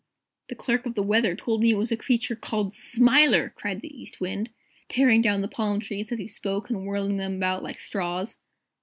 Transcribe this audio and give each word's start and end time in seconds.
"The 0.49 0.55
Clerk 0.55 0.87
of 0.87 0.95
the 0.95 1.03
Weather 1.03 1.35
told 1.35 1.61
me 1.61 1.69
it 1.69 1.77
was 1.77 1.91
a 1.91 1.95
creature 1.95 2.35
called 2.35 2.73
'Smiler'!" 2.73 3.51
cried 3.53 3.81
the 3.81 4.01
East 4.01 4.19
Wind, 4.19 4.49
tearing 4.89 5.21
down 5.21 5.41
the 5.41 5.47
palm 5.47 5.79
trees 5.79 6.11
as 6.11 6.17
he 6.17 6.27
spoke, 6.27 6.71
and 6.71 6.87
whirling 6.87 7.17
them 7.17 7.35
about 7.35 7.61
like 7.61 7.79
straws. 7.79 8.39